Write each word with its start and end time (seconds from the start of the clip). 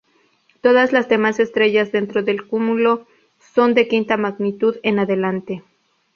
Todas 0.61 0.93
las 0.93 1.09
demás 1.09 1.39
estrellas 1.39 1.91
dentro 1.91 2.23
del 2.23 2.47
cúmulo 2.47 3.05
son 3.53 3.75
de 3.75 3.87
quinta 3.87 4.17
magnitud 4.17 4.77
en 4.81 4.97
adelante. 4.97 5.61